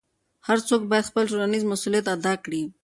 هر 0.47 0.57
څوک 0.67 0.81
باید 0.91 1.09
خپل 1.09 1.23
ټولنیز 1.31 1.63
مسؤلیت 1.71 2.05
ادا 2.15 2.33
کړي. 2.43 2.61